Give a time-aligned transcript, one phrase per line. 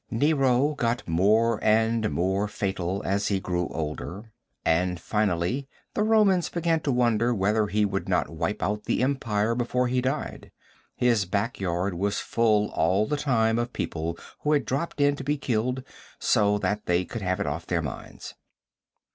[0.09, 4.31] Nero got more and more fatal as he grew older,
[4.65, 9.53] and finally the Romans began to wonder whether he would not wipe out the Empire
[9.53, 10.51] before he died.
[10.95, 15.23] His back yard was full all the time of people who had dropped in to
[15.23, 15.83] be killed,
[16.17, 18.33] so that they could have it off their minds.